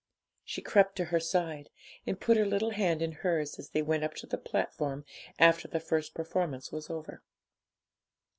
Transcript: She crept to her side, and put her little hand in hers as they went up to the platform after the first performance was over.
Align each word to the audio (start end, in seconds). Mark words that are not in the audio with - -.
She 0.43 0.63
crept 0.63 0.95
to 0.95 1.05
her 1.13 1.19
side, 1.19 1.69
and 2.07 2.19
put 2.19 2.35
her 2.35 2.45
little 2.47 2.71
hand 2.71 3.03
in 3.03 3.11
hers 3.11 3.59
as 3.59 3.69
they 3.69 3.83
went 3.83 4.03
up 4.03 4.15
to 4.15 4.25
the 4.25 4.39
platform 4.39 5.05
after 5.37 5.67
the 5.67 5.79
first 5.79 6.15
performance 6.15 6.71
was 6.71 6.89
over. 6.89 7.21